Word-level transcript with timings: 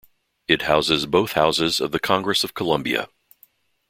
It 0.47 0.63
houses 0.63 1.05
both 1.05 1.33
houses 1.33 1.79
of 1.79 1.91
the 1.91 1.99
Congress 1.99 2.43
of 2.43 2.55
Colombia. 2.55 3.07